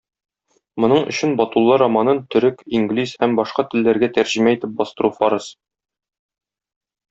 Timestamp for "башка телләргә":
3.43-4.13